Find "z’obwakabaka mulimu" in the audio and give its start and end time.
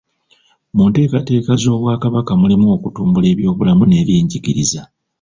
1.61-2.67